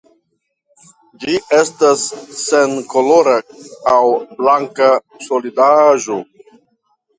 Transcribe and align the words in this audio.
Ĝi 1.23 1.35
estas 1.57 2.05
senkolora 2.39 3.37
aŭ 3.93 4.01
blanka 4.43 4.91
solidaĵo. 5.29 6.21